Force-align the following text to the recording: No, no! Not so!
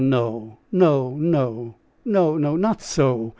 No, 0.01 0.57
no! 0.71 1.15
Not 2.03 2.81
so! 2.81 3.29